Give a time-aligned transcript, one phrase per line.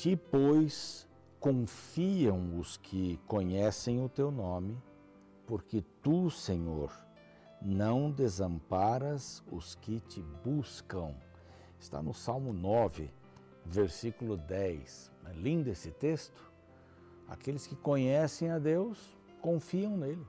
[0.00, 1.06] Ti, pois,
[1.38, 4.82] confiam os que conhecem o teu nome,
[5.46, 6.90] porque tu, Senhor,
[7.60, 11.14] não desamparas os que te buscam.
[11.78, 13.10] Está no Salmo 9,
[13.66, 15.12] versículo 10.
[15.26, 16.50] É lindo esse texto.
[17.28, 20.26] Aqueles que conhecem a Deus confiam nele.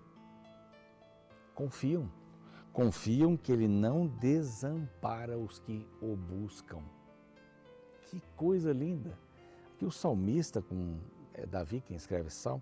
[1.55, 2.11] Confiam.
[2.73, 6.83] Confiam que ele não desampara os que o buscam.
[8.09, 9.17] Que coisa linda!
[9.81, 10.99] Que o salmista, com
[11.33, 12.61] é Davi quem escreve esse salmo,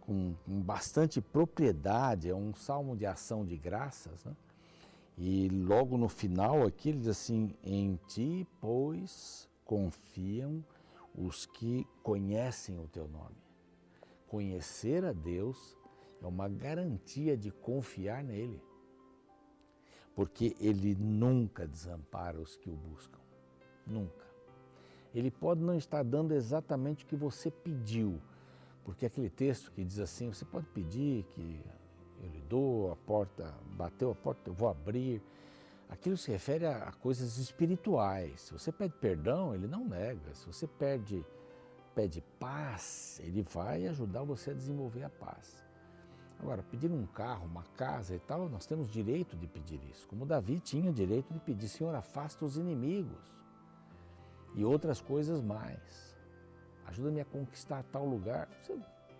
[0.00, 4.34] com, com, bastante propriedade, é um salmo de ação de graças, né?
[5.18, 10.64] E logo no final aqui ele diz assim: Em ti, pois, confiam
[11.14, 13.36] os que conhecem o teu nome.
[14.26, 15.76] Conhecer a Deus
[16.22, 18.58] é uma garantia de confiar nele,
[20.14, 23.20] porque ele nunca desampara os que o buscam.
[23.86, 24.23] Nunca.
[25.14, 28.20] Ele pode não estar dando exatamente o que você pediu,
[28.84, 31.60] porque aquele texto que diz assim: você pode pedir que
[32.20, 35.22] eu lhe dou a porta, bateu a porta, eu vou abrir.
[35.88, 38.40] Aquilo se refere a, coisas espirituais.
[38.40, 40.34] Se você pede perdão, ele não nega.
[40.34, 41.24] Se você pede,
[41.94, 45.62] pede paz, ele vai ajudar você a desenvolver a paz.
[46.40, 50.08] Agora, pedir um carro, uma casa e tal, nós temos direito de pedir isso.
[50.08, 53.32] Como Davi tinha direito de pedir, Senhor, afasta os inimigos
[54.54, 56.14] e outras coisas mais.
[56.86, 58.48] Ajuda-me a conquistar tal lugar.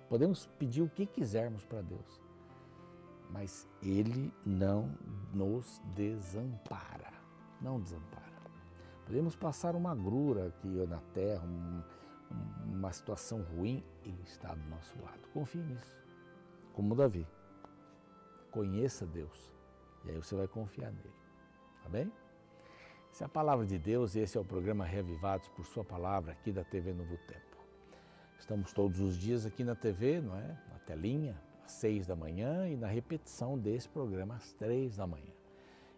[0.09, 2.21] Podemos pedir o que quisermos para Deus,
[3.31, 4.97] mas Ele não
[5.33, 7.12] nos desampara.
[7.61, 8.25] Não desampara.
[9.07, 11.83] Podemos passar uma grura aqui na terra, um,
[12.67, 15.21] uma situação ruim, Ele está do nosso lado.
[15.33, 15.93] Confie nisso.
[16.73, 17.27] Como Davi.
[18.50, 19.53] Conheça Deus.
[20.05, 21.15] E aí você vai confiar nele.
[21.83, 22.12] Tá bem?
[23.14, 26.32] Essa é a palavra de Deus e esse é o programa Revivados por Sua Palavra
[26.32, 27.56] aqui da TV Novo Tempo.
[28.41, 30.48] Estamos todos os dias aqui na TV, não é?
[30.69, 35.32] Na telinha, às seis da manhã e na repetição desse programa às três da manhã.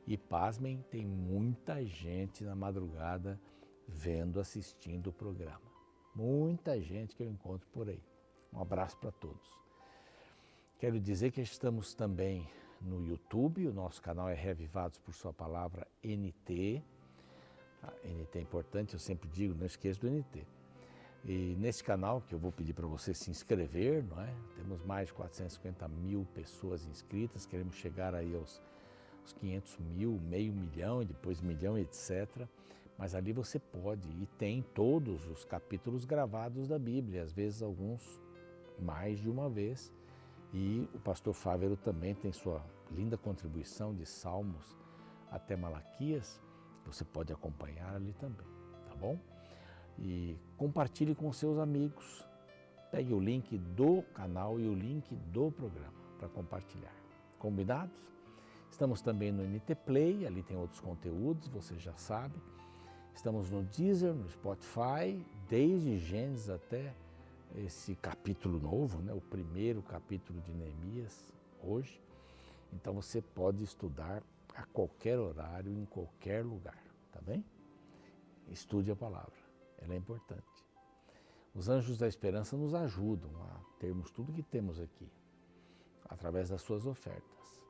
[0.06, 3.41] E pasmem, tem muita gente na madrugada
[3.88, 5.72] vendo, assistindo o programa.
[6.15, 8.04] Muita gente que eu encontro por aí.
[8.53, 9.50] Um abraço para todos.
[10.78, 12.47] Quero dizer que estamos também
[12.78, 16.84] no YouTube, o nosso canal é Revivados por Sua Palavra NT
[18.05, 20.47] NT é importante, eu sempre digo, não esqueça do NT.
[21.25, 24.33] E nesse canal que eu vou pedir para você se inscrever, não é?
[24.55, 28.63] Temos mais de 450 mil pessoas inscritas, queremos chegar aí aos,
[29.23, 32.47] aos 500 mil, meio milhão, e depois milhão, etc.
[32.97, 38.21] Mas ali você pode e tem todos os capítulos gravados da Bíblia, às vezes alguns
[38.79, 39.93] mais de uma vez.
[40.55, 44.77] E o pastor Fávero também tem sua linda contribuição de Salmos
[45.29, 46.41] até Malaquias
[46.87, 48.47] você pode acompanhar ali também,
[48.89, 49.19] tá bom?
[49.99, 52.25] E compartilhe com seus amigos.
[52.91, 56.95] Pegue o link do canal e o link do programa para compartilhar.
[57.39, 58.07] Combinados?
[58.71, 62.35] Estamos também no NT Play, ali tem outros conteúdos, você já sabe.
[63.15, 66.93] Estamos no Deezer, no Spotify, desde Gênesis até
[67.55, 69.13] esse capítulo novo, né?
[69.15, 71.33] o primeiro capítulo de Neemias,
[71.63, 72.01] hoje.
[72.73, 74.23] Então você pode estudar
[74.56, 77.44] a qualquer horário, em qualquer lugar, tá bem?
[78.49, 79.37] Estude a palavra,
[79.78, 80.65] ela é importante.
[81.55, 85.11] Os anjos da esperança nos ajudam a termos tudo que temos aqui,
[86.09, 87.62] através das suas ofertas.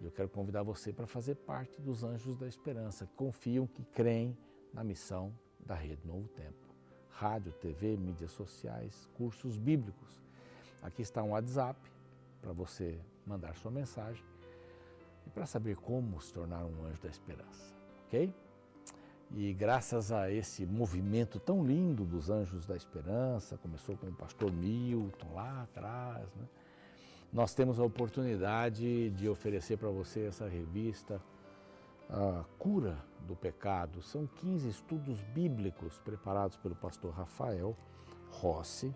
[0.00, 3.84] E eu quero convidar você para fazer parte dos anjos da esperança, que confiam, que
[3.84, 4.36] creem
[4.72, 6.70] na missão da Rede Novo Tempo.
[7.10, 10.22] Rádio, TV, mídias sociais, cursos bíblicos.
[10.82, 11.78] Aqui está um WhatsApp
[12.40, 14.24] para você mandar sua mensagem
[15.30, 17.74] e para saber como se tornar um anjo da esperança,
[18.06, 18.34] ok?
[19.32, 24.52] E graças a esse movimento tão lindo dos Anjos da Esperança, começou com o pastor
[24.52, 26.48] Milton lá atrás, né?
[27.32, 31.22] nós temos a oportunidade de oferecer para você essa revista,
[32.08, 34.02] a Cura do Pecado.
[34.02, 37.76] São 15 estudos bíblicos preparados pelo pastor Rafael
[38.30, 38.92] Rossi,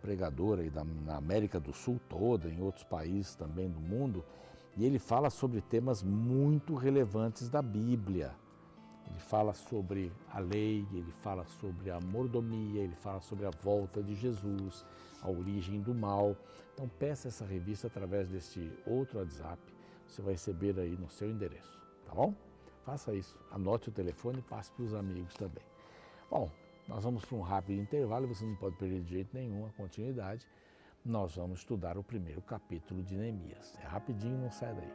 [0.00, 4.24] pregador aí da, na América do Sul toda, em outros países também do mundo,
[4.76, 8.34] e ele fala sobre temas muito relevantes da Bíblia.
[9.06, 14.02] Ele fala sobre a lei, ele fala sobre a mordomia, ele fala sobre a volta
[14.02, 14.84] de Jesus,
[15.20, 16.36] a origem do mal.
[16.74, 19.60] Então peça essa revista através deste outro WhatsApp,
[20.06, 22.34] você vai receber aí no seu endereço, tá bom?
[22.84, 25.64] Faça isso, anote o telefone e passe para os amigos também.
[26.30, 26.50] Bom,
[26.88, 30.46] nós vamos para um rápido intervalo, você não pode perder de jeito nenhum a continuidade
[31.04, 33.76] nós vamos estudar o primeiro capítulo de Neemias.
[33.82, 34.92] É rapidinho, não sai daí.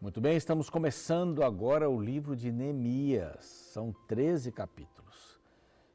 [0.00, 3.44] Muito bem, estamos começando agora o livro de Neemias.
[3.44, 5.40] São 13 capítulos.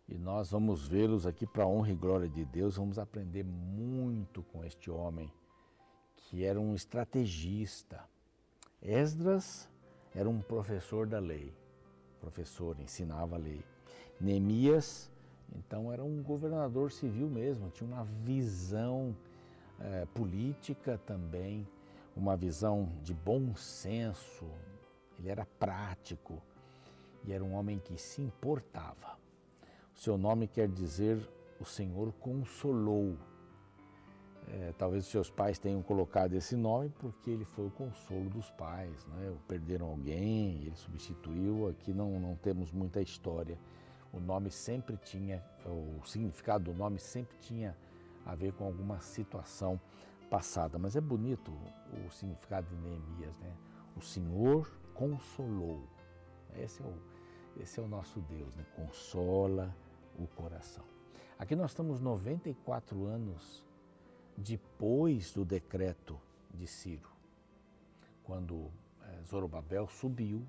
[0.10, 3.99] E nós vamos vê-los aqui para a honra e glória de Deus, vamos aprender muito
[4.44, 5.32] com este homem,
[6.16, 8.04] que era um estrategista.
[8.82, 9.70] Esdras
[10.14, 11.54] era um professor da lei.
[12.20, 13.64] Professor, ensinava a lei.
[14.20, 15.12] Neemias,
[15.56, 19.16] então, era um governador civil mesmo, tinha uma visão
[19.80, 21.68] é, política também
[22.20, 24.46] uma visão de bom senso,
[25.18, 26.42] ele era prático
[27.24, 29.18] e era um homem que se importava.
[29.96, 31.18] O seu nome quer dizer
[31.60, 33.18] o Senhor consolou.
[34.52, 38.50] É, talvez os seus pais tenham colocado esse nome porque ele foi o consolo dos
[38.52, 39.32] pais, né?
[39.48, 41.68] perderam alguém, ele substituiu.
[41.70, 43.60] Aqui não, não temos muita história.
[44.12, 47.78] O nome sempre tinha, o significado do nome sempre tinha
[48.26, 49.80] a ver com alguma situação
[50.32, 51.52] passada, mas é bonito
[52.06, 53.54] o significado de Neemias, né?
[53.96, 55.84] O Senhor consolou.
[56.56, 56.94] Esse é o,
[57.62, 58.66] esse é o nosso Deus, né?
[58.76, 59.76] Consola
[60.18, 60.84] o coração.
[61.38, 63.66] Aqui nós estamos 94 anos
[64.40, 66.20] depois do decreto
[66.54, 67.10] de Ciro,
[68.24, 68.72] quando
[69.04, 70.42] é, Zorobabel subiu.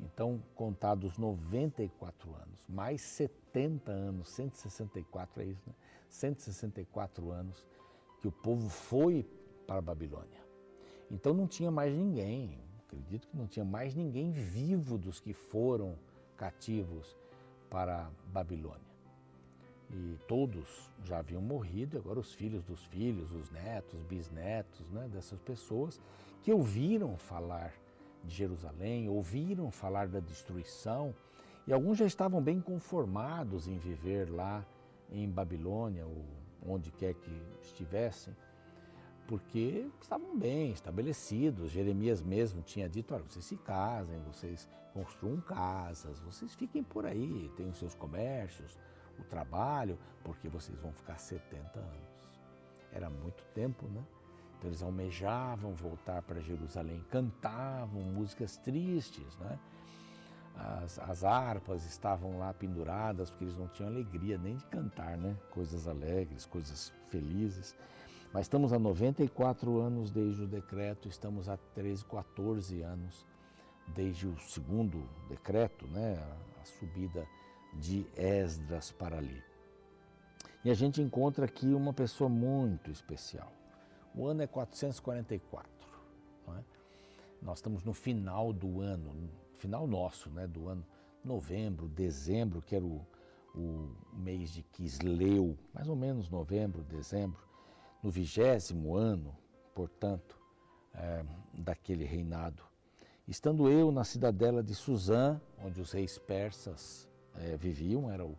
[0.00, 5.74] Então, contados 94 anos, mais 70 anos, 164 é isso, né?
[6.08, 7.64] 164 anos
[8.20, 9.26] que o povo foi
[9.66, 10.44] para a Babilônia.
[11.10, 15.96] Então não tinha mais ninguém, acredito que não tinha mais ninguém vivo dos que foram
[16.36, 17.16] cativos
[17.68, 18.93] para a Babilônia.
[19.96, 25.38] E todos já haviam morrido, agora os filhos dos filhos, os netos, bisnetos né, dessas
[25.38, 26.00] pessoas
[26.42, 27.72] que ouviram falar
[28.24, 31.14] de Jerusalém, ouviram falar da destruição,
[31.64, 34.66] e alguns já estavam bem conformados em viver lá
[35.08, 36.24] em Babilônia, ou
[36.66, 38.34] onde quer que estivessem,
[39.28, 41.70] porque estavam bem estabelecidos.
[41.70, 47.50] Jeremias mesmo tinha dito: olha, vocês se casem, vocês construam casas, vocês fiquem por aí,
[47.56, 48.76] tenham seus comércios,
[49.20, 52.14] o trabalho, porque vocês vão ficar 70 anos.
[52.92, 54.04] Era muito tempo, né?
[54.58, 59.58] Então eles almejavam voltar para Jerusalém, cantavam músicas tristes, né?
[60.56, 65.36] as, as harpas estavam lá penduradas, porque eles não tinham alegria nem de cantar, né?
[65.50, 67.76] Coisas alegres, coisas felizes.
[68.32, 73.26] Mas estamos há 94 anos desde o decreto, estamos há 13, 14 anos
[73.88, 76.18] desde o segundo decreto, né?
[76.18, 77.26] A, a subida
[77.80, 79.42] de Esdras para ali.
[80.64, 83.52] E a gente encontra aqui uma pessoa muito especial.
[84.14, 85.70] O ano é 444.
[86.48, 86.62] É?
[87.42, 90.84] Nós estamos no final do ano, final nosso, né, do ano
[91.22, 93.04] novembro, dezembro, que era o,
[93.54, 97.42] o mês de Quisleu, mais ou menos novembro, dezembro,
[98.02, 99.36] no vigésimo ano,
[99.74, 100.38] portanto,
[100.94, 102.62] é, daquele reinado.
[103.26, 108.36] Estando eu na cidadela de Suzã, onde os reis persas é, viviam, era o,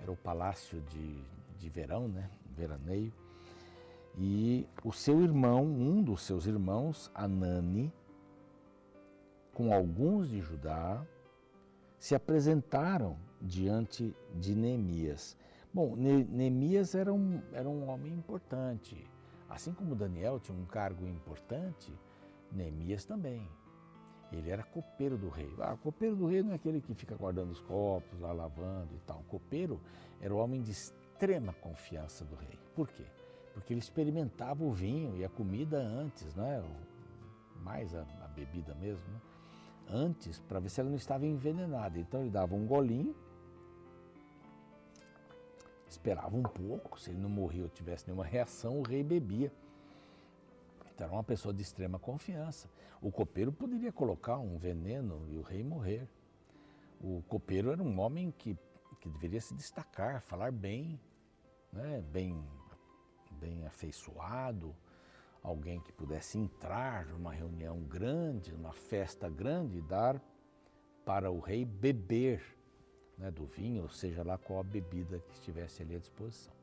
[0.00, 1.22] era o palácio de,
[1.58, 3.12] de verão, né, veraneio,
[4.16, 7.92] e o seu irmão, um dos seus irmãos, Anani,
[9.54, 11.04] com alguns de Judá,
[11.98, 15.36] se apresentaram diante de Neemias.
[15.72, 19.06] Bom, Neemias era um, era um homem importante.
[19.48, 21.92] Assim como Daniel tinha um cargo importante,
[22.50, 23.48] Neemias também.
[24.30, 25.54] Ele era copeiro do rei.
[25.58, 28.98] Ah, copeiro do rei não é aquele que fica guardando os copos, lá lavando e
[29.06, 29.20] tal.
[29.20, 29.80] O copeiro
[30.20, 32.58] era o homem de extrema confiança do rei.
[32.74, 33.04] Por quê?
[33.54, 36.62] Porque ele experimentava o vinho e a comida antes, não é?
[37.62, 39.20] Mais a, a bebida mesmo, né?
[39.90, 41.98] antes para ver se ela não estava envenenada.
[41.98, 43.14] Então ele dava um golinho,
[45.88, 49.52] esperava um pouco, se ele não morria ou tivesse nenhuma reação, o rei bebia.
[50.98, 52.68] Então era uma pessoa de extrema confiança.
[53.00, 56.08] O copeiro poderia colocar um veneno e o rei morrer.
[57.00, 58.58] O copeiro era um homem que,
[59.00, 61.00] que deveria se destacar, falar bem,
[61.72, 62.02] né?
[62.10, 62.44] bem,
[63.30, 64.74] bem afeiçoado,
[65.40, 70.20] alguém que pudesse entrar numa reunião grande, numa festa grande e dar
[71.04, 72.42] para o rei beber
[73.16, 76.57] né, do vinho, ou seja lá qual a bebida que estivesse ali à disposição.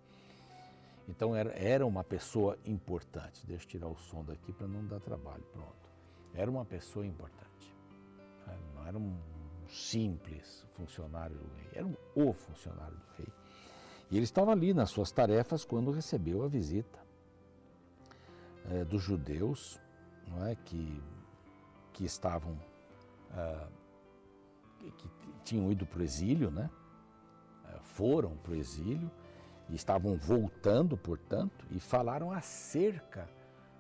[1.08, 3.46] Então era, era uma pessoa importante.
[3.46, 5.44] Deixa eu tirar o som daqui para não dar trabalho.
[5.54, 5.90] Pronto.
[6.34, 7.76] Era uma pessoa importante.
[8.48, 9.18] Né, não era um
[9.68, 13.28] simples funcionário do rei, era um, o funcionário do rei.
[14.12, 17.00] E ele estava ali nas suas tarefas quando recebeu a visita
[18.70, 19.80] é, dos judeus
[20.28, 21.02] não é, que,
[21.94, 22.58] que estavam,
[23.32, 23.68] ah,
[24.80, 25.10] que,
[25.44, 26.70] tinham ido para o exílio, né,
[27.66, 29.10] é, foram para o exílio
[29.74, 33.28] estavam voltando, portanto, e falaram acerca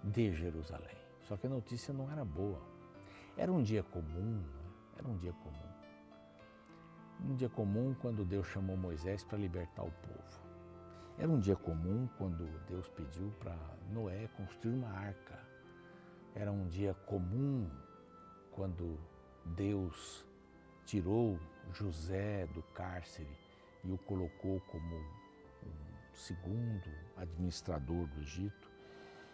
[0.03, 0.97] de Jerusalém.
[1.21, 2.61] Só que a notícia não era boa.
[3.37, 4.71] Era um dia comum, né?
[4.97, 5.75] era um dia comum.
[7.23, 10.45] Um dia comum quando Deus chamou Moisés para libertar o povo.
[11.17, 13.55] Era um dia comum quando Deus pediu para
[13.89, 15.39] Noé construir uma arca.
[16.35, 17.69] Era um dia comum
[18.51, 18.99] quando
[19.45, 20.25] Deus
[20.85, 21.39] tirou
[21.73, 23.37] José do cárcere
[23.83, 25.24] e o colocou como
[26.15, 28.71] segundo administrador do Egito.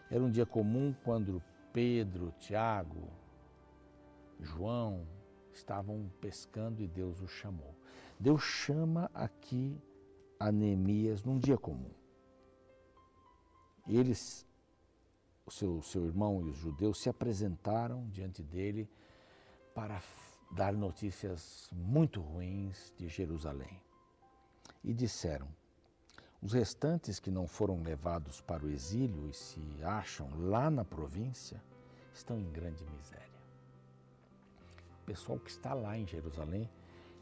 [0.10, 3.08] Era um dia comum quando Pedro, Tiago,
[4.40, 5.08] João
[5.54, 7.76] estavam pescando e Deus os chamou.
[8.20, 9.82] Deus chama aqui
[10.40, 11.92] a Neemias num dia comum.
[13.88, 14.46] Eles,
[15.46, 18.90] o seu, seu irmão e os judeus se apresentaram diante dele
[19.74, 20.02] para
[20.52, 23.82] dar notícias muito ruins de Jerusalém.
[24.84, 25.48] E disseram:
[26.42, 31.62] os restantes que não foram levados para o exílio e se acham lá na província
[32.14, 33.30] estão em grande miséria.
[35.02, 36.68] O pessoal que está lá em Jerusalém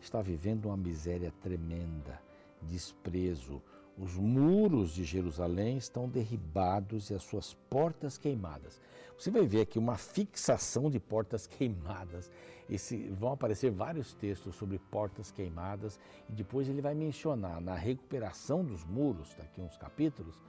[0.01, 2.21] está vivendo uma miséria tremenda,
[2.61, 3.61] desprezo,
[3.99, 8.79] os muros de Jerusalém estão derribados e as suas portas queimadas.
[9.17, 12.31] Você vai ver aqui uma fixação de portas queimadas.
[12.69, 18.63] Esse, vão aparecer vários textos sobre portas queimadas e depois ele vai mencionar na recuperação
[18.63, 20.39] dos muros, daqui uns capítulos,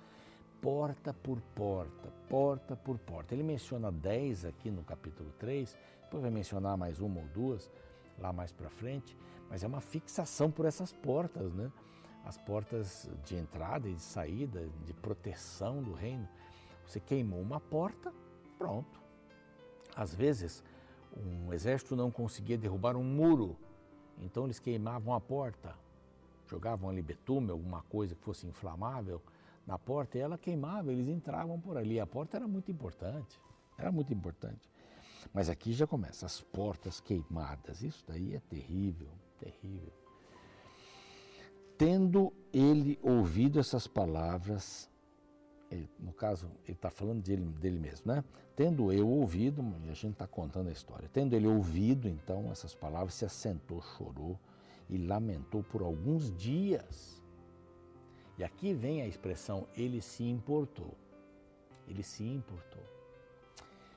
[0.62, 3.34] porta por porta, porta por porta.
[3.34, 7.68] Ele menciona 10 aqui no capítulo 3, depois vai mencionar mais uma ou duas
[8.16, 9.16] lá mais para frente,
[9.48, 11.72] mas é uma fixação por essas portas, né?
[12.24, 16.28] As portas de entrada e de saída, de proteção do reino.
[16.86, 18.12] Você queimou uma porta,
[18.58, 19.00] pronto.
[19.94, 20.62] Às vezes,
[21.16, 23.56] um exército não conseguia derrubar um muro,
[24.18, 25.74] então eles queimavam a porta,
[26.46, 29.20] jogavam ali betume, alguma coisa que fosse inflamável
[29.66, 32.00] na porta e ela queimava, eles entravam por ali.
[32.00, 33.40] A porta era muito importante,
[33.76, 34.68] era muito importante.
[35.32, 39.99] Mas aqui já começa, as portas queimadas, isso daí é terrível, terrível.
[41.80, 44.86] Tendo ele ouvido essas palavras,
[45.70, 48.22] ele, no caso, ele está falando dele, dele mesmo, né?
[48.54, 52.74] Tendo eu ouvido, e a gente está contando a história, tendo ele ouvido então essas
[52.74, 54.38] palavras, se assentou, chorou
[54.90, 57.24] e lamentou por alguns dias.
[58.36, 60.94] E aqui vem a expressão ele se importou.
[61.88, 62.82] Ele se importou.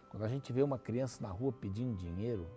[0.09, 2.47] Quando a gente vê uma criança na rua pedindo dinheiro,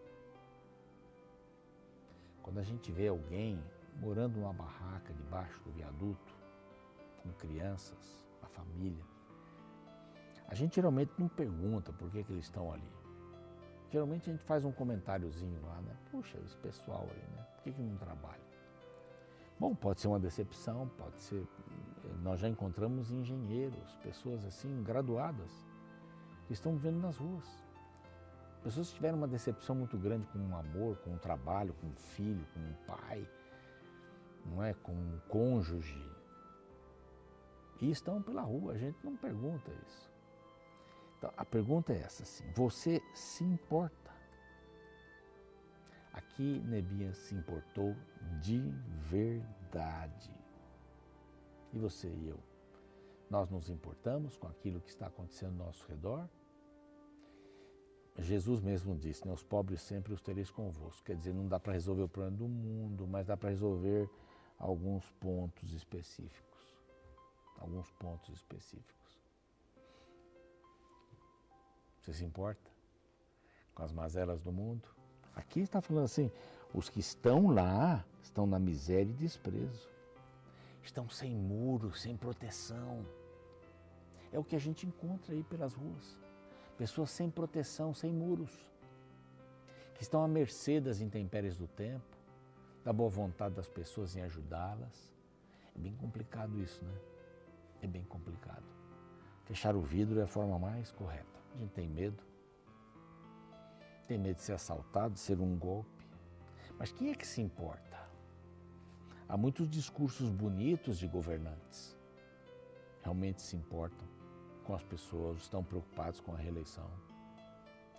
[2.45, 3.59] quando a gente vê alguém
[4.01, 6.35] morando numa barraca debaixo do viaduto,
[7.23, 9.05] com crianças, a família.
[10.49, 12.89] A gente geralmente não pergunta por que, que eles estão ali.
[13.91, 15.97] Geralmente a gente faz um comentáriozinho lá, né?
[16.11, 17.47] Puxa, esse pessoal aí, né?
[17.55, 18.47] Por que, que não trabalha?
[19.59, 21.47] Bom, pode ser uma decepção, pode ser.
[22.23, 25.51] Nós já encontramos engenheiros, pessoas assim, graduadas,
[26.47, 27.47] que estão vivendo nas ruas.
[28.63, 31.95] Pessoas que tiveram uma decepção muito grande com um amor, com um trabalho, com um
[31.95, 33.27] filho, com um pai,
[34.47, 34.75] não é?
[34.75, 36.05] Com um cônjuge.
[37.81, 40.11] E estão pela rua, a gente não pergunta isso.
[41.19, 44.15] Então, a pergunta é essa, assim, você se importa?
[46.13, 47.95] Aqui Nebias se importou
[48.41, 48.61] de
[49.11, 50.35] verdade.
[51.73, 52.39] E você e eu?
[53.29, 56.29] Nós nos importamos com aquilo que está acontecendo ao nosso redor?
[58.19, 61.05] Jesus mesmo disse, né, os pobres sempre os tereis convosco.
[61.05, 64.09] Quer dizer, não dá para resolver o problema do mundo, mas dá para resolver
[64.59, 66.77] alguns pontos específicos.
[67.59, 69.21] Alguns pontos específicos.
[72.01, 72.71] Você se importa
[73.75, 74.89] com as mazelas do mundo?
[75.35, 76.31] Aqui está falando assim:
[76.73, 79.89] os que estão lá estão na miséria e desprezo.
[80.83, 83.05] Estão sem muros, sem proteção.
[84.33, 86.17] É o que a gente encontra aí pelas ruas.
[86.79, 88.51] Pessoas sem proteção, sem muros,
[89.95, 92.16] que estão à mercê das intempéries do tempo,
[92.87, 95.13] da boa vontade das pessoas em ajudá-las.
[95.75, 96.95] É bem complicado isso, né?
[97.83, 98.63] É bem complicado.
[99.45, 101.41] Fechar o vidro é a forma mais correta.
[101.53, 102.23] A gente tem medo.
[104.07, 106.07] Tem medo de ser assaltado, de ser um golpe.
[106.79, 107.99] Mas quem é que se importa?
[109.29, 111.99] Há muitos discursos bonitos de governantes.
[113.03, 114.07] Realmente se importam
[114.63, 116.89] com as pessoas, estão preocupados com a reeleição.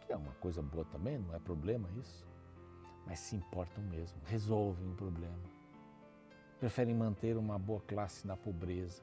[0.05, 2.25] Que é uma coisa boa também, não é problema isso
[3.07, 5.57] mas se importam mesmo, resolvem o problema.
[6.59, 9.01] Preferem manter uma boa classe na pobreza,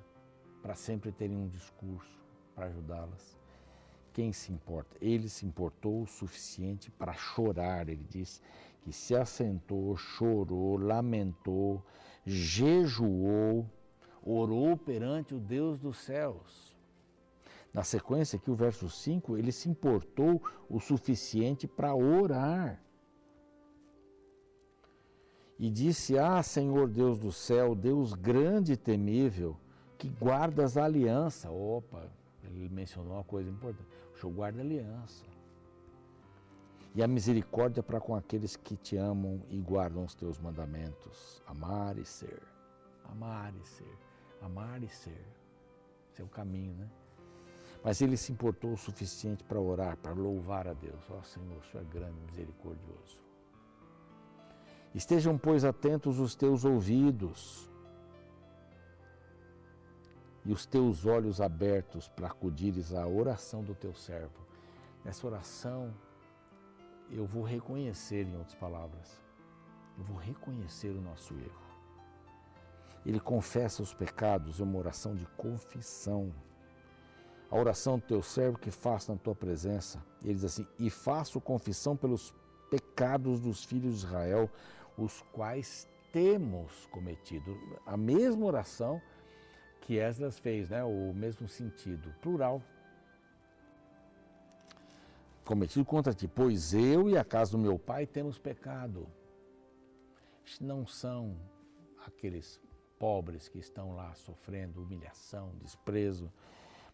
[0.63, 2.23] para sempre terem um discurso
[2.55, 3.37] para ajudá-las.
[4.13, 4.97] Quem se importa?
[5.01, 7.89] Ele se importou o suficiente para chorar.
[7.89, 8.41] Ele diz
[8.83, 11.85] que se assentou, chorou, lamentou,
[12.25, 13.69] jejuou,
[14.23, 16.77] orou perante o Deus dos céus.
[17.73, 22.81] Na sequência, aqui o verso 5, ele se importou o suficiente para orar.
[25.59, 29.57] E disse: Ah, Senhor Deus do céu, Deus grande e temível,
[29.97, 31.51] que guardas a aliança.
[31.51, 32.11] Opa,
[32.43, 33.89] ele mencionou uma coisa importante.
[34.15, 35.25] O Senhor guarda a aliança.
[36.95, 41.43] E a misericórdia para com aqueles que te amam e guardam os teus mandamentos.
[41.47, 42.41] Amar e ser.
[43.05, 43.99] Amar e ser.
[44.41, 45.27] Amar e ser.
[46.13, 46.89] Esse é o caminho, né?
[47.83, 51.05] Mas ele se importou o suficiente para orar, para louvar a Deus.
[51.11, 53.24] Ó oh, Senhor, o Senhor é grande, misericordioso.
[54.95, 57.69] Estejam, pois, atentos os teus ouvidos
[60.45, 64.47] e os teus olhos abertos para acudires à oração do teu servo.
[65.05, 65.93] Nessa oração,
[67.11, 69.21] eu vou reconhecer, em outras palavras,
[69.99, 71.65] eu vou reconhecer o nosso erro.
[73.05, 76.33] Ele confessa os pecados, é uma oração de confissão.
[77.51, 80.03] A oração do teu servo que faço na tua presença.
[80.23, 82.35] Ele diz assim: E faço confissão pelos
[82.71, 84.51] pecados dos filhos de Israel,
[84.97, 87.59] os quais temos cometido.
[87.85, 89.01] A mesma oração
[89.81, 90.83] que Esdras fez, né?
[90.85, 92.63] o mesmo sentido, plural.
[95.45, 99.07] Cometido contra ti, pois eu e a casa do meu pai temos pecado.
[100.61, 101.37] Não são
[102.07, 102.61] aqueles
[102.99, 106.33] pobres que estão lá sofrendo humilhação, desprezo,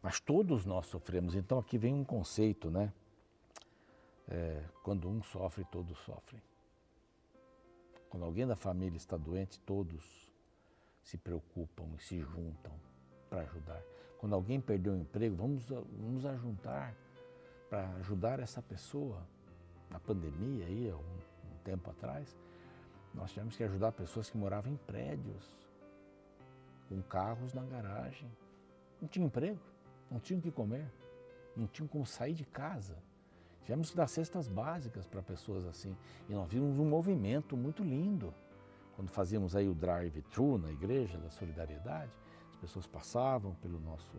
[0.03, 1.35] mas todos nós sofremos.
[1.37, 2.93] Então aqui vem um conceito, né?
[4.27, 6.41] É, quando um sofre, todos sofrem.
[8.11, 10.29] Quando alguém da família está doente, todos
[11.01, 12.73] se preocupam e se juntam
[13.29, 13.81] para ajudar.
[14.19, 16.95] Quando alguém perdeu o emprego, vamos nos ajuntar
[17.69, 19.25] para ajudar essa pessoa.
[19.89, 22.37] Na pandemia, aí, um, um tempo atrás,
[23.15, 25.59] nós tivemos que ajudar pessoas que moravam em prédios,
[26.89, 28.31] com carros na garagem.
[29.01, 29.61] Não tinha emprego,
[30.11, 30.91] não tinham o que comer,
[31.57, 32.97] não tinham como sair de casa.
[33.71, 35.97] Tivemos que dar cestas básicas para pessoas assim.
[36.29, 38.35] E nós vimos um movimento muito lindo.
[38.97, 42.11] Quando fazíamos aí o drive-thru na igreja da solidariedade,
[42.51, 44.19] as pessoas passavam pelo nosso,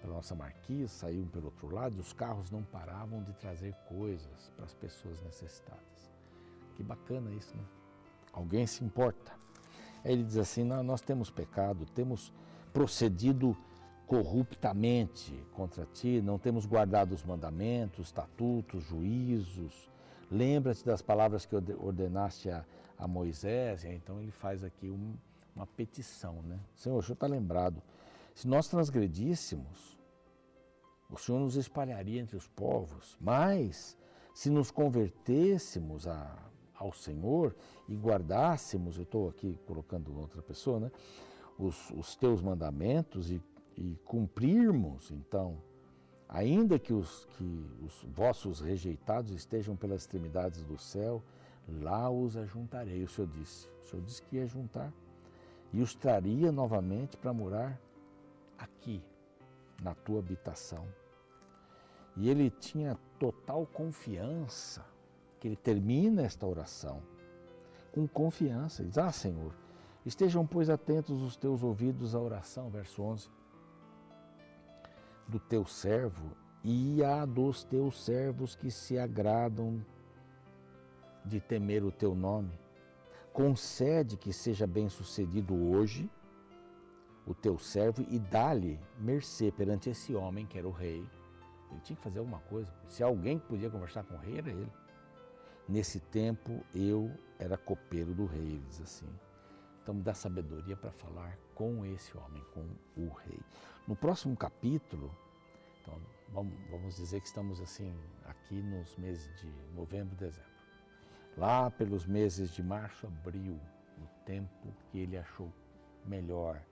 [0.00, 4.50] pela nossa marquise, saíam pelo outro lado e os carros não paravam de trazer coisas
[4.56, 6.12] para as pessoas necessitadas.
[6.74, 7.62] Que bacana isso, né?
[8.32, 9.30] Alguém se importa.
[10.04, 12.32] Aí ele diz assim: nós temos pecado, temos
[12.72, 13.56] procedido
[14.12, 19.90] corruptamente contra ti, não temos guardado os mandamentos, estatutos, juízos.
[20.30, 22.62] Lembra-te das palavras que ordenaste a,
[22.98, 23.86] a Moisés.
[23.86, 25.14] Então ele faz aqui um,
[25.56, 26.60] uma petição, né?
[26.74, 27.82] Senhor, o Senhor está lembrado.
[28.34, 29.98] Se nós transgredíssemos,
[31.08, 33.16] o Senhor nos espalharia entre os povos.
[33.18, 33.96] Mas,
[34.34, 36.36] se nos convertêssemos a,
[36.74, 37.56] ao Senhor
[37.88, 40.92] e guardássemos, eu estou aqui colocando outra pessoa, né?
[41.58, 43.40] Os, os teus mandamentos e
[43.76, 45.56] e cumprirmos, então,
[46.28, 51.22] ainda que os, que os vossos rejeitados estejam pelas extremidades do céu,
[51.68, 53.02] lá os ajuntarei.
[53.02, 53.68] O Senhor disse.
[53.82, 54.92] O Senhor disse que ia juntar
[55.72, 57.78] e os traria novamente para morar
[58.58, 59.02] aqui,
[59.82, 60.86] na tua habitação.
[62.16, 64.84] E ele tinha total confiança,
[65.40, 67.02] que ele termina esta oração
[67.90, 68.82] com confiança.
[68.82, 69.54] Ele diz: Ah, Senhor,
[70.04, 73.41] estejam, pois, atentos os teus ouvidos à oração, verso 11
[75.32, 79.84] do teu servo e a dos teus servos que se agradam
[81.24, 82.52] de temer o teu nome.
[83.32, 86.10] Concede que seja bem-sucedido hoje
[87.26, 91.08] o teu servo e dá-lhe mercê perante esse homem que era o rei.
[91.70, 92.70] Ele tinha que fazer alguma coisa.
[92.86, 94.72] Se alguém podia conversar com o rei, era ele.
[95.66, 99.08] Nesse tempo eu era copeiro do rei, ele diz assim.
[99.82, 102.66] Então me dá sabedoria para falar com esse homem, com
[102.96, 103.40] o rei.
[103.86, 105.10] No próximo capítulo,
[105.80, 106.00] então,
[106.70, 107.92] vamos dizer que estamos assim
[108.24, 110.50] aqui nos meses de novembro, dezembro.
[111.36, 113.58] Lá pelos meses de março, abril,
[113.98, 115.52] no tempo que ele achou
[116.04, 116.62] melhor,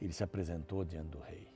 [0.00, 1.48] ele se apresentou diante do rei.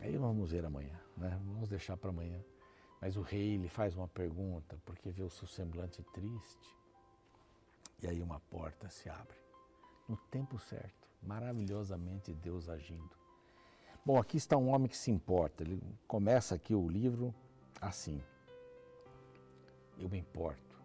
[0.00, 1.40] Aí vamos ver amanhã, né?
[1.44, 2.40] Vamos deixar para amanhã.
[3.00, 6.76] Mas o rei lhe faz uma pergunta, porque vê o seu semblante triste.
[8.02, 9.36] E aí uma porta se abre.
[10.08, 13.16] No tempo certo, maravilhosamente Deus agindo.
[14.04, 15.62] Bom, aqui está um homem que se importa.
[15.62, 17.34] Ele começa aqui o livro
[17.80, 18.22] assim:
[19.98, 20.82] Eu me importo,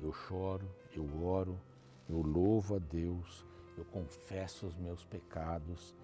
[0.00, 1.60] eu choro, eu oro,
[2.08, 3.44] eu louvo a Deus,
[3.76, 5.94] eu confesso os meus pecados,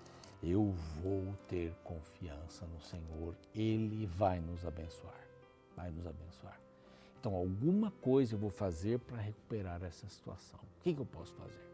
[0.42, 0.70] eu
[1.02, 5.20] vou ter confiança no Senhor, Ele vai nos abençoar,
[5.76, 6.60] vai nos abençoar.
[7.18, 10.58] Então, alguma coisa eu vou fazer para recuperar essa situação.
[10.58, 11.69] O que, que eu posso fazer?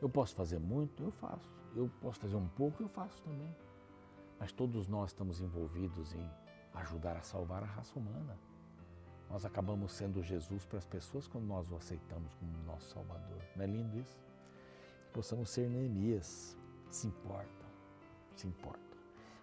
[0.00, 1.02] Eu posso fazer muito?
[1.02, 1.50] Eu faço.
[1.74, 2.82] Eu posso fazer um pouco?
[2.82, 3.54] Eu faço também.
[4.38, 6.30] mas todos nós estamos envolvidos em
[6.74, 8.38] ajudar a salvar a raça humana.
[9.28, 13.42] Nós acabamos sendo Jesus para as pessoas quando nós o aceitamos como nosso Salvador.
[13.56, 14.22] Não é lindo isso?
[15.12, 16.56] Possamos ser Neemias,
[16.90, 17.66] se importa,
[18.36, 18.96] se importa.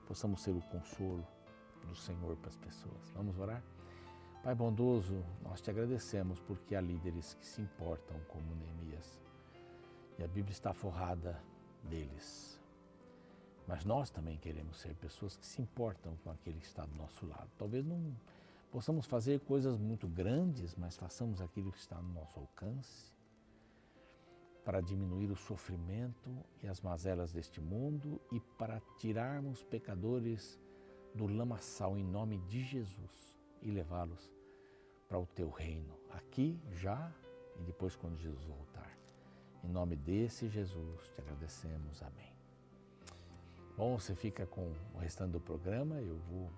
[0.07, 1.25] Possamos ser o consolo
[1.87, 3.11] do Senhor para as pessoas.
[3.13, 3.61] Vamos orar?
[4.43, 9.24] Pai bondoso, nós te agradecemos porque há líderes que se importam como Neemias.
[10.17, 11.41] E a Bíblia está forrada
[11.83, 12.59] deles.
[13.67, 17.25] Mas nós também queremos ser pessoas que se importam com aquele que está do nosso
[17.25, 17.49] lado.
[17.57, 18.15] Talvez não
[18.71, 23.15] possamos fazer coisas muito grandes, mas façamos aquilo que está no nosso alcance
[24.63, 26.31] para diminuir o sofrimento
[26.63, 30.59] e as mazelas deste mundo e para tirarmos pecadores
[31.13, 34.33] do lamaçal em nome de Jesus e levá-los
[35.07, 37.13] para o teu reino, aqui, já
[37.59, 38.94] e depois quando Jesus voltar.
[39.65, 42.03] Em nome desse Jesus te agradecemos.
[42.03, 42.31] Amém.
[43.75, 45.95] Bom, você fica com o restante do programa.
[45.95, 46.51] Eu vou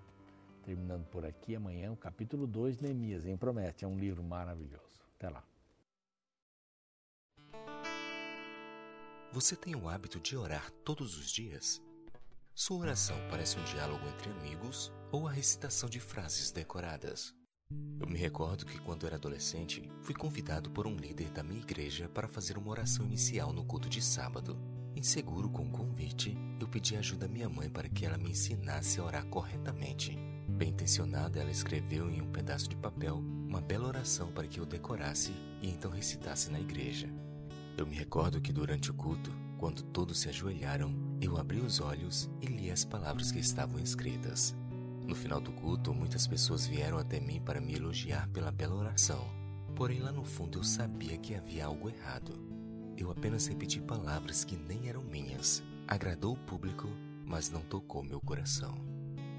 [0.62, 1.56] terminando por aqui.
[1.56, 3.36] Amanhã, o capítulo 2 de Neemias, hein?
[3.36, 5.00] Promete, é um livro maravilhoso.
[5.16, 5.42] Até lá.
[9.32, 11.82] Você tem o hábito de orar todos os dias?
[12.54, 17.37] Sua oração parece um diálogo entre amigos ou a recitação de frases decoradas?
[18.08, 22.08] Eu me recordo que quando era adolescente, fui convidado por um líder da minha igreja
[22.08, 24.58] para fazer uma oração inicial no culto de sábado.
[24.96, 28.98] Inseguro com o convite, eu pedi ajuda à minha mãe para que ela me ensinasse
[28.98, 30.16] a orar corretamente.
[30.48, 34.64] Bem intencionada, ela escreveu em um pedaço de papel uma bela oração para que eu
[34.64, 37.12] decorasse e então recitasse na igreja.
[37.76, 42.30] Eu me recordo que durante o culto, quando todos se ajoelharam, eu abri os olhos
[42.40, 44.56] e li as palavras que estavam escritas.
[45.08, 49.26] No final do culto, muitas pessoas vieram até mim para me elogiar pela bela oração.
[49.74, 52.38] Porém, lá no fundo eu sabia que havia algo errado.
[52.94, 55.62] Eu apenas repeti palavras que nem eram minhas.
[55.86, 56.86] Agradou o público,
[57.24, 58.74] mas não tocou meu coração.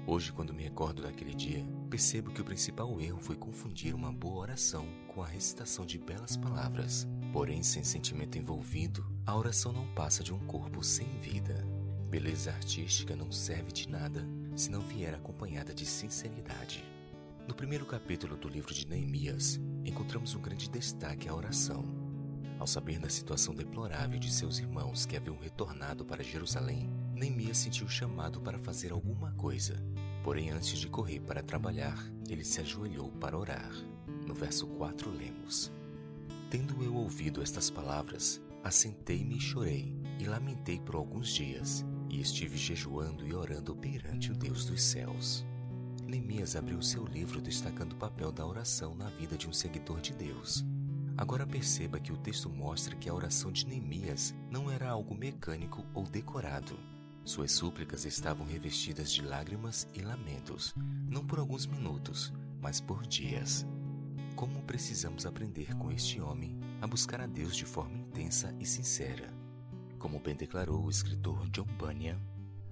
[0.08, 4.40] Hoje, quando me recordo daquele dia, percebo que o principal erro foi confundir uma boa
[4.40, 7.06] oração com a recitação de belas palavras.
[7.32, 11.64] Porém, sem sentimento envolvido, a oração não passa de um corpo sem vida.
[12.08, 14.26] Beleza artística não serve de nada
[14.60, 16.84] se não vier acompanhada de sinceridade.
[17.48, 21.82] No primeiro capítulo do livro de Neemias, encontramos um grande destaque à oração.
[22.58, 27.88] Ao saber da situação deplorável de seus irmãos que haviam retornado para Jerusalém, Neemias sentiu
[27.88, 29.82] chamado para fazer alguma coisa.
[30.22, 31.96] Porém, antes de correr para trabalhar,
[32.28, 33.72] ele se ajoelhou para orar.
[34.26, 35.72] No verso 4 lemos:
[36.50, 42.56] Tendo eu ouvido estas palavras, assentei-me e chorei, e lamentei por alguns dias, e estive
[42.56, 45.46] jejuando e orando perante o Deus dos céus.
[46.06, 50.12] Neemias abriu seu livro destacando o papel da oração na vida de um seguidor de
[50.12, 50.64] Deus.
[51.16, 55.86] Agora perceba que o texto mostra que a oração de Neemias não era algo mecânico
[55.94, 56.76] ou decorado.
[57.24, 60.74] Suas súplicas estavam revestidas de lágrimas e lamentos,
[61.08, 63.64] não por alguns minutos, mas por dias.
[64.34, 69.39] Como precisamos aprender com este homem a buscar a Deus de forma intensa e sincera?
[70.00, 72.18] Como bem declarou o escritor John Bunyan,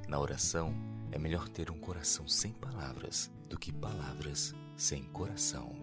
[0.09, 0.75] na oração
[1.13, 5.77] é melhor ter um coração sem palavras do que palavras sem coração.